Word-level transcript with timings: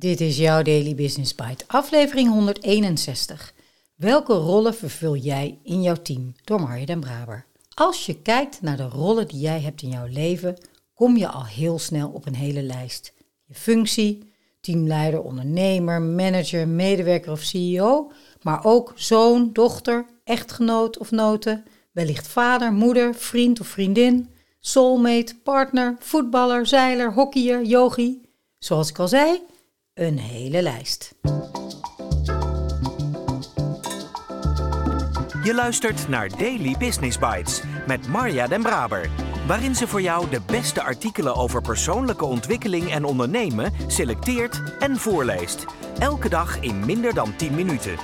Dit 0.00 0.20
is 0.20 0.36
jouw 0.36 0.62
Daily 0.62 0.94
Business 0.94 1.34
Bite, 1.34 1.64
aflevering 1.66 2.28
161. 2.28 3.52
Welke 3.94 4.32
rollen 4.32 4.74
vervul 4.74 5.16
jij 5.16 5.58
in 5.62 5.82
jouw 5.82 6.02
team? 6.02 6.34
Door 6.44 6.60
Marja 6.60 6.86
den 6.86 7.00
Braber. 7.00 7.44
Als 7.74 8.06
je 8.06 8.22
kijkt 8.22 8.62
naar 8.62 8.76
de 8.76 8.88
rollen 8.88 9.28
die 9.28 9.40
jij 9.40 9.60
hebt 9.60 9.82
in 9.82 9.88
jouw 9.88 10.06
leven, 10.06 10.56
kom 10.94 11.16
je 11.16 11.28
al 11.28 11.44
heel 11.44 11.78
snel 11.78 12.08
op 12.08 12.26
een 12.26 12.34
hele 12.34 12.62
lijst. 12.62 13.12
Je 13.44 13.54
functie, 13.54 14.32
teamleider, 14.60 15.22
ondernemer, 15.22 16.02
manager, 16.02 16.68
medewerker 16.68 17.32
of 17.32 17.42
CEO, 17.42 18.12
maar 18.42 18.64
ook 18.64 18.92
zoon, 18.94 19.52
dochter, 19.52 20.06
echtgenoot 20.24 20.98
of 20.98 21.10
noten, 21.10 21.64
wellicht 21.92 22.28
vader, 22.28 22.72
moeder, 22.72 23.14
vriend 23.14 23.60
of 23.60 23.66
vriendin, 23.66 24.30
soulmate, 24.60 25.34
partner, 25.42 25.96
voetballer, 25.98 26.66
zeiler, 26.66 27.12
hockeyer, 27.12 27.64
yogi. 27.64 28.20
Zoals 28.58 28.88
ik 28.88 28.98
al 28.98 29.08
zei, 29.08 29.40
een 30.00 30.18
hele 30.18 30.62
lijst. 30.62 31.14
Je 35.42 35.52
luistert 35.54 36.08
naar 36.08 36.28
Daily 36.28 36.76
Business 36.78 37.18
Bites 37.18 37.62
met 37.86 38.08
Marja 38.08 38.46
Den 38.46 38.62
Braber, 38.62 39.10
waarin 39.46 39.74
ze 39.74 39.86
voor 39.86 40.02
jou 40.02 40.30
de 40.30 40.40
beste 40.46 40.82
artikelen 40.82 41.34
over 41.34 41.62
persoonlijke 41.62 42.24
ontwikkeling 42.24 42.90
en 42.90 43.04
ondernemen 43.04 43.72
selecteert 43.86 44.62
en 44.78 44.96
voorleest. 44.96 45.64
Elke 45.98 46.28
dag 46.28 46.60
in 46.60 46.86
minder 46.86 47.14
dan 47.14 47.36
10 47.36 47.54
minuten. 47.54 47.96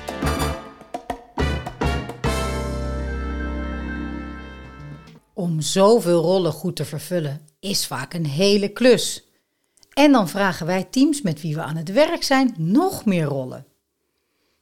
Om 5.34 5.60
zoveel 5.60 6.22
rollen 6.22 6.52
goed 6.52 6.76
te 6.76 6.84
vervullen 6.84 7.40
is 7.60 7.86
vaak 7.86 8.14
een 8.14 8.26
hele 8.26 8.68
klus. 8.68 9.25
En 9.96 10.12
dan 10.12 10.28
vragen 10.28 10.66
wij 10.66 10.84
teams 10.84 11.22
met 11.22 11.40
wie 11.40 11.54
we 11.54 11.62
aan 11.62 11.76
het 11.76 11.92
werk 11.92 12.22
zijn 12.22 12.54
nog 12.56 13.04
meer 13.04 13.24
rollen. 13.24 13.66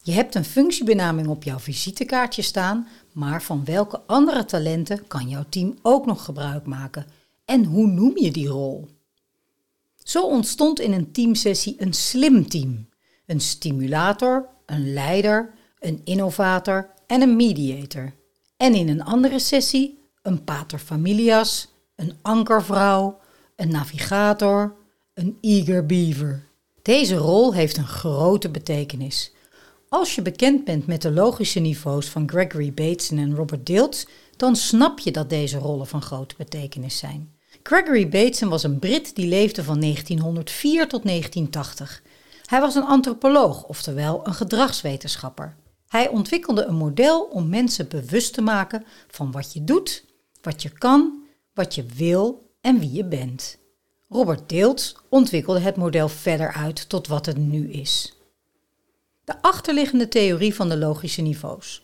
Je 0.02 0.12
hebt 0.12 0.34
een 0.34 0.44
functiebenaming 0.44 1.28
op 1.28 1.42
jouw 1.42 1.58
visitekaartje 1.58 2.42
staan, 2.42 2.88
maar 3.12 3.42
van 3.42 3.64
welke 3.64 4.00
andere 4.06 4.44
talenten 4.44 5.06
kan 5.06 5.28
jouw 5.28 5.44
team 5.48 5.78
ook 5.82 6.06
nog 6.06 6.24
gebruik 6.24 6.66
maken? 6.66 7.06
En 7.44 7.64
hoe 7.64 7.86
noem 7.86 8.18
je 8.18 8.30
die 8.30 8.48
rol? 8.48 8.88
Zo 10.02 10.26
ontstond 10.26 10.80
in 10.80 10.92
een 10.92 11.12
teamsessie 11.12 11.74
een 11.78 11.92
slim 11.92 12.48
team. 12.48 12.88
Een 13.26 13.40
stimulator, 13.40 14.48
een 14.66 14.92
leider, 14.92 15.54
een 15.78 16.00
innovator 16.04 16.90
en 17.06 17.22
een 17.22 17.36
mediator. 17.36 18.12
En 18.56 18.74
in 18.74 18.88
een 18.88 19.04
andere 19.04 19.38
sessie 19.38 19.98
een 20.22 20.44
pater 20.44 20.78
familias, 20.78 21.68
een 21.96 22.12
ankervrouw, 22.22 23.18
een 23.56 23.70
navigator, 23.70 24.82
een 25.14 25.38
eager 25.40 25.86
beaver. 25.86 26.46
Deze 26.82 27.16
rol 27.16 27.54
heeft 27.54 27.76
een 27.76 27.86
grote 27.86 28.48
betekenis. 28.48 29.32
Als 29.88 30.14
je 30.14 30.22
bekend 30.22 30.64
bent 30.64 30.86
met 30.86 31.02
de 31.02 31.10
logische 31.10 31.60
niveaus 31.60 32.06
van 32.06 32.28
Gregory 32.28 32.72
Bateson 32.72 33.18
en 33.18 33.34
Robert 33.34 33.66
Dilts, 33.66 34.06
dan 34.36 34.56
snap 34.56 34.98
je 34.98 35.10
dat 35.10 35.30
deze 35.30 35.58
rollen 35.58 35.86
van 35.86 36.02
grote 36.02 36.34
betekenis 36.38 36.98
zijn. 36.98 37.34
Gregory 37.62 38.08
Bateson 38.08 38.48
was 38.48 38.62
een 38.62 38.78
Brit 38.78 39.14
die 39.14 39.26
leefde 39.26 39.64
van 39.64 39.80
1904 39.80 40.88
tot 40.88 41.02
1980. 41.04 42.02
Hij 42.44 42.60
was 42.60 42.74
een 42.74 42.84
antropoloog, 42.84 43.64
oftewel 43.64 44.26
een 44.26 44.34
gedragswetenschapper. 44.34 45.56
Hij 45.88 46.08
ontwikkelde 46.08 46.64
een 46.64 46.76
model 46.76 47.22
om 47.22 47.48
mensen 47.48 47.88
bewust 47.88 48.34
te 48.34 48.42
maken 48.42 48.84
van 49.08 49.30
wat 49.30 49.52
je 49.52 49.64
doet, 49.64 50.04
wat 50.42 50.62
je 50.62 50.70
kan, 50.70 51.22
wat 51.52 51.74
je 51.74 51.84
wil 51.94 52.50
en 52.60 52.78
wie 52.78 52.92
je 52.92 53.04
bent. 53.04 53.62
Robert 54.08 54.48
Deelt 54.48 55.02
ontwikkelde 55.08 55.60
het 55.60 55.76
model 55.76 56.08
verder 56.08 56.52
uit 56.52 56.88
tot 56.88 57.06
wat 57.06 57.26
het 57.26 57.36
nu 57.36 57.70
is. 57.70 58.18
De 59.24 59.42
achterliggende 59.42 60.08
theorie 60.08 60.54
van 60.54 60.68
de 60.68 60.76
logische 60.76 61.22
niveaus. 61.22 61.82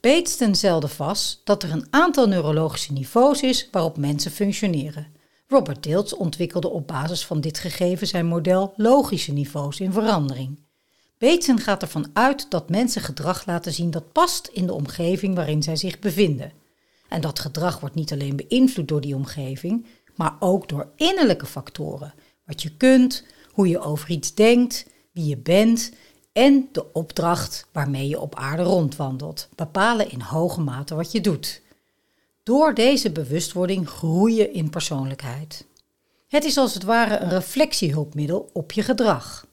Bateson 0.00 0.54
stelde 0.54 0.88
vast 0.88 1.40
dat 1.44 1.62
er 1.62 1.70
een 1.72 1.86
aantal 1.90 2.26
neurologische 2.26 2.92
niveaus 2.92 3.42
is 3.42 3.68
waarop 3.70 3.96
mensen 3.96 4.30
functioneren. 4.30 5.06
Robert 5.48 5.82
Dilts 5.82 6.14
ontwikkelde 6.14 6.68
op 6.68 6.86
basis 6.86 7.26
van 7.26 7.40
dit 7.40 7.58
gegeven 7.58 8.06
zijn 8.06 8.26
model 8.26 8.72
logische 8.76 9.32
niveaus 9.32 9.80
in 9.80 9.92
verandering. 9.92 10.58
Bateson 11.18 11.58
gaat 11.58 11.82
ervan 11.82 12.10
uit 12.12 12.50
dat 12.50 12.70
mensen 12.70 13.02
gedrag 13.02 13.46
laten 13.46 13.72
zien 13.72 13.90
dat 13.90 14.12
past 14.12 14.46
in 14.46 14.66
de 14.66 14.72
omgeving 14.72 15.34
waarin 15.34 15.62
zij 15.62 15.76
zich 15.76 15.98
bevinden. 15.98 16.52
En 17.08 17.20
dat 17.20 17.38
gedrag 17.38 17.80
wordt 17.80 17.94
niet 17.94 18.12
alleen 18.12 18.36
beïnvloed 18.36 18.88
door 18.88 19.00
die 19.00 19.14
omgeving, 19.14 19.86
maar 20.14 20.36
ook 20.38 20.68
door 20.68 20.88
innerlijke 20.96 21.46
factoren. 21.46 22.14
Wat 22.46 22.62
je 22.62 22.76
kunt, 22.76 23.24
hoe 23.52 23.68
je 23.68 23.78
over 23.78 24.10
iets 24.10 24.34
denkt, 24.34 24.86
wie 25.12 25.24
je 25.24 25.36
bent 25.36 25.92
en 26.32 26.68
de 26.72 26.92
opdracht 26.92 27.66
waarmee 27.72 28.08
je 28.08 28.20
op 28.20 28.34
aarde 28.34 28.62
rondwandelt, 28.62 29.48
bepalen 29.54 30.10
in 30.10 30.20
hoge 30.20 30.60
mate 30.60 30.94
wat 30.94 31.12
je 31.12 31.20
doet. 31.20 31.62
Door 32.42 32.74
deze 32.74 33.10
bewustwording 33.10 33.88
groei 33.88 34.34
je 34.34 34.50
in 34.50 34.70
persoonlijkheid. 34.70 35.66
Het 36.28 36.44
is 36.44 36.56
als 36.56 36.74
het 36.74 36.82
ware 36.82 37.18
een 37.18 37.28
reflectiehulpmiddel 37.28 38.50
op 38.52 38.72
je 38.72 38.82
gedrag. 38.82 39.46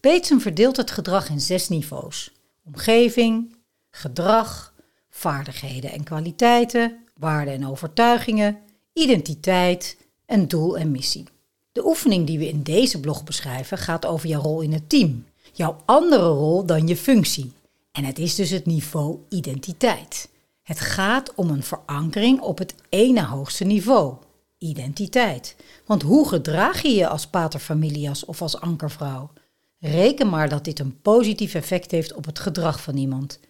Bateson 0.00 0.40
verdeelt 0.40 0.76
het 0.76 0.90
gedrag 0.90 1.28
in 1.28 1.40
zes 1.40 1.68
niveaus: 1.68 2.32
omgeving, 2.64 3.56
gedrag, 3.90 4.74
vaardigheden 5.10 5.92
en 5.92 6.04
kwaliteiten, 6.04 7.04
waarden 7.18 7.54
en 7.54 7.66
overtuigingen, 7.66 8.58
identiteit 8.92 9.96
en 10.26 10.48
doel 10.48 10.78
en 10.78 10.90
missie. 10.90 11.24
De 11.72 11.86
oefening 11.86 12.26
die 12.26 12.38
we 12.38 12.48
in 12.48 12.62
deze 12.62 13.00
blog 13.00 13.24
beschrijven 13.24 13.78
gaat 13.78 14.06
over 14.06 14.28
jouw 14.28 14.40
rol 14.40 14.60
in 14.60 14.72
het 14.72 14.88
team, 14.88 15.24
jouw 15.52 15.76
andere 15.84 16.28
rol 16.28 16.66
dan 16.66 16.86
je 16.86 16.96
functie. 16.96 17.52
En 17.92 18.04
het 18.04 18.18
is 18.18 18.34
dus 18.34 18.50
het 18.50 18.66
niveau 18.66 19.18
identiteit. 19.28 20.28
Het 20.62 20.80
gaat 20.80 21.34
om 21.34 21.50
een 21.50 21.62
verankering 21.62 22.40
op 22.40 22.58
het 22.58 22.74
ene 22.88 23.24
hoogste 23.24 23.64
niveau, 23.64 24.14
identiteit. 24.58 25.56
Want 25.86 26.02
hoe 26.02 26.28
gedraag 26.28 26.82
je 26.82 26.94
je 26.94 27.08
als 27.08 27.26
paterfamilias 27.26 28.24
of 28.24 28.42
als 28.42 28.60
ankervrouw? 28.60 29.30
Reken 29.78 30.28
maar 30.28 30.48
dat 30.48 30.64
dit 30.64 30.78
een 30.78 31.00
positief 31.00 31.54
effect 31.54 31.90
heeft 31.90 32.14
op 32.14 32.24
het 32.24 32.38
gedrag 32.38 32.82
van 32.82 32.96
iemand. 32.96 33.40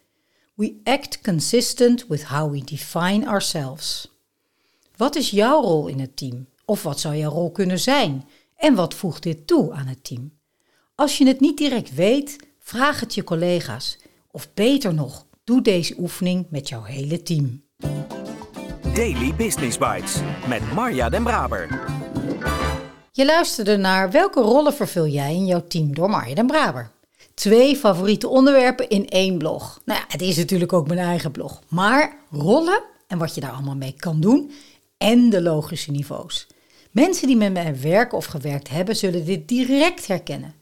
We 0.55 0.81
act 0.85 1.21
consistent 1.21 2.07
with 2.07 2.25
how 2.25 2.53
we 2.53 2.65
define 2.65 3.27
ourselves. 3.27 4.12
Wat 4.97 5.17
is 5.17 5.31
jouw 5.31 5.63
rol 5.63 5.87
in 5.87 6.01
het 6.01 6.17
team? 6.17 6.47
Of 6.65 6.83
wat 6.83 7.01
zou 7.01 7.17
jouw 7.17 7.31
rol 7.31 7.51
kunnen 7.51 7.79
zijn? 7.79 8.29
En 8.57 8.75
wat 8.75 8.95
voegt 8.95 9.23
dit 9.23 9.47
toe 9.47 9.73
aan 9.73 9.87
het 9.87 10.05
team? 10.05 10.33
Als 10.95 11.19
je 11.19 11.27
het 11.27 11.41
niet 11.41 11.57
direct 11.59 11.95
weet, 11.95 12.37
vraag 12.59 13.01
het 13.01 13.15
je 13.15 13.25
collega's. 13.25 13.99
Of 14.31 14.49
beter 14.55 14.95
nog, 14.95 15.27
doe 15.45 15.63
deze 15.63 15.95
oefening 15.99 16.47
met 16.51 16.69
jouw 16.69 16.83
hele 16.83 17.23
team. 17.23 17.63
Daily 18.95 19.35
Business 19.35 19.79
Bites 19.79 20.17
met 20.49 20.73
Marja 20.73 21.09
Den 21.09 21.23
Braber. 21.23 21.91
Je 23.13 23.25
luisterde 23.25 23.77
naar 23.77 24.11
welke 24.11 24.41
rollen 24.41 24.75
vervul 24.75 25.07
jij 25.07 25.35
in 25.35 25.47
jouw 25.47 25.67
team 25.67 25.95
door 25.95 26.11
Marja 26.11 26.35
den 26.35 26.47
Braber. 26.47 26.91
Twee 27.35 27.77
favoriete 27.77 28.29
onderwerpen 28.29 28.89
in 28.89 29.09
één 29.09 29.39
blog. 29.39 29.81
Nou 29.85 30.01
ja, 30.01 30.05
het 30.09 30.23
is 30.23 30.37
natuurlijk 30.37 30.73
ook 30.73 30.87
mijn 30.87 30.99
eigen 31.01 31.31
blog. 31.31 31.61
Maar 31.69 32.17
rollen 32.31 32.83
en 33.07 33.19
wat 33.19 33.35
je 33.35 33.41
daar 33.41 33.53
allemaal 33.53 33.77
mee 33.77 33.95
kan 33.99 34.21
doen 34.21 34.51
en 35.03 35.31
de 35.31 35.43
logische 35.43 35.91
niveaus. 35.91 36.47
Mensen 36.91 37.27
die 37.27 37.37
met 37.37 37.53
mij 37.53 37.81
werken 37.81 38.19
of 38.19 38.25
gewerkt 38.25 38.69
hebben, 38.69 38.97
zullen 38.97 39.25
dit 39.25 39.49
direct 39.49 40.07
herkennen. 40.07 40.55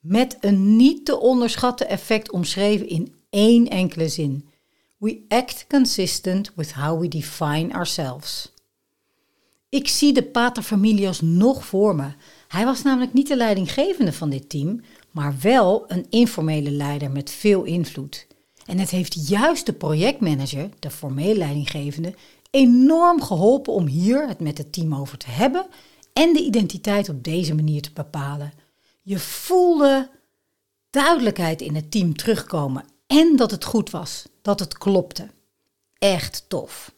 Met 0.00 0.36
een 0.40 0.76
niet 0.76 1.04
te 1.04 1.20
onderschatten 1.20 1.88
effect 1.88 2.30
omschreven 2.30 2.88
in 2.88 3.14
één 3.30 3.68
enkele 3.68 4.08
zin. 4.08 4.48
We 4.96 5.24
act 5.28 5.66
consistent 5.68 6.52
with 6.54 6.72
how 6.72 7.00
we 7.00 7.08
define 7.08 7.74
ourselves. 7.74 8.52
Ik 9.68 9.88
zie 9.88 10.12
de 10.12 10.22
paterfamilias 10.22 11.20
nog 11.20 11.64
voor 11.64 11.94
me. 11.94 12.12
Hij 12.48 12.64
was 12.64 12.82
namelijk 12.82 13.12
niet 13.12 13.28
de 13.28 13.36
leidinggevende 13.36 14.12
van 14.12 14.30
dit 14.30 14.48
team, 14.48 14.80
maar 15.10 15.34
wel 15.42 15.84
een 15.86 16.06
informele 16.10 16.70
leider 16.70 17.10
met 17.10 17.30
veel 17.30 17.64
invloed. 17.64 18.26
En 18.68 18.78
het 18.78 18.90
heeft 18.90 19.28
juist 19.28 19.66
de 19.66 19.72
projectmanager, 19.72 20.68
de 20.78 20.90
formele 20.90 21.38
leidinggevende, 21.38 22.14
enorm 22.50 23.22
geholpen 23.22 23.72
om 23.72 23.86
hier 23.86 24.28
het 24.28 24.40
met 24.40 24.58
het 24.58 24.72
team 24.72 24.94
over 24.94 25.18
te 25.18 25.30
hebben 25.30 25.66
en 26.12 26.32
de 26.32 26.44
identiteit 26.44 27.08
op 27.08 27.24
deze 27.24 27.54
manier 27.54 27.82
te 27.82 27.92
bepalen. 27.92 28.52
Je 29.02 29.18
voelde 29.18 30.10
duidelijkheid 30.90 31.60
in 31.60 31.74
het 31.74 31.90
team 31.90 32.16
terugkomen 32.16 32.84
en 33.06 33.36
dat 33.36 33.50
het 33.50 33.64
goed 33.64 33.90
was, 33.90 34.24
dat 34.42 34.60
het 34.60 34.78
klopte. 34.78 35.28
Echt 35.98 36.44
tof. 36.48 36.92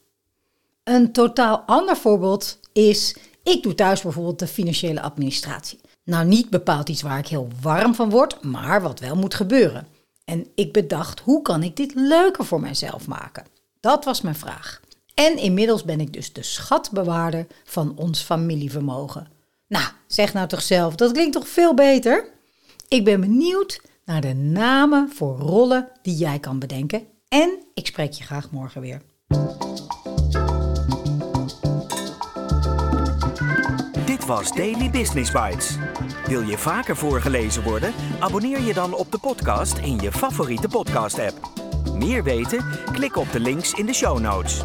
Een 0.84 1.12
totaal 1.12 1.58
ander 1.66 1.96
voorbeeld 1.96 2.58
is, 2.72 3.16
ik 3.42 3.62
doe 3.62 3.74
thuis 3.74 4.02
bijvoorbeeld 4.02 4.38
de 4.38 4.46
financiële 4.46 5.00
administratie. 5.00 5.80
Nou, 6.04 6.26
niet 6.26 6.50
bepaald 6.50 6.88
iets 6.88 7.02
waar 7.02 7.18
ik 7.18 7.26
heel 7.26 7.48
warm 7.60 7.94
van 7.94 8.10
word, 8.10 8.42
maar 8.42 8.82
wat 8.82 9.00
wel 9.00 9.16
moet 9.16 9.34
gebeuren. 9.34 9.86
En 10.24 10.46
ik 10.54 10.72
bedacht, 10.72 11.20
hoe 11.20 11.42
kan 11.42 11.62
ik 11.62 11.76
dit 11.76 11.94
leuker 11.94 12.44
voor 12.44 12.60
mijzelf 12.60 13.06
maken? 13.06 13.46
Dat 13.80 14.04
was 14.04 14.20
mijn 14.20 14.34
vraag. 14.34 14.80
En 15.20 15.36
inmiddels 15.36 15.84
ben 15.84 16.00
ik 16.00 16.12
dus 16.12 16.32
de 16.32 16.42
schatbewaarder 16.42 17.46
van 17.64 17.96
ons 17.96 18.22
familievermogen. 18.22 19.28
Nou, 19.68 19.84
zeg 20.06 20.32
nou 20.32 20.48
toch 20.48 20.62
zelf, 20.62 20.94
dat 20.94 21.12
klinkt 21.12 21.32
toch 21.32 21.48
veel 21.48 21.74
beter? 21.74 22.28
Ik 22.88 23.04
ben 23.04 23.20
benieuwd 23.20 23.80
naar 24.04 24.20
de 24.20 24.34
namen 24.34 25.10
voor 25.14 25.38
rollen 25.38 25.88
die 26.02 26.16
jij 26.16 26.38
kan 26.38 26.58
bedenken. 26.58 27.02
En 27.28 27.58
ik 27.74 27.86
spreek 27.86 28.12
je 28.12 28.24
graag 28.24 28.50
morgen 28.50 28.80
weer. 28.80 29.02
Dit 34.06 34.26
was 34.26 34.52
Daily 34.52 34.90
Business 34.90 35.32
Bites. 35.32 35.76
Wil 36.26 36.42
je 36.42 36.58
vaker 36.58 36.96
voorgelezen 36.96 37.62
worden? 37.62 37.92
Abonneer 38.20 38.60
je 38.60 38.74
dan 38.74 38.94
op 38.94 39.12
de 39.12 39.18
podcast 39.18 39.78
in 39.78 39.98
je 39.98 40.12
favoriete 40.12 40.68
podcast-app. 40.68 41.50
Meer 41.94 42.24
weten? 42.24 42.64
Klik 42.92 43.16
op 43.16 43.32
de 43.32 43.40
links 43.40 43.72
in 43.72 43.86
de 43.86 43.94
show 43.94 44.18
notes. 44.18 44.62